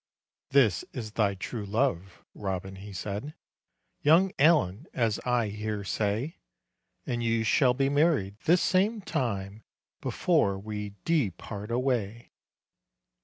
[0.49, 3.35] "This is thy true love," Robin he said,
[4.01, 6.39] "Young Allen, as I hear say;
[7.05, 9.63] And you shall be married this same time,
[10.01, 12.31] Before we depart away."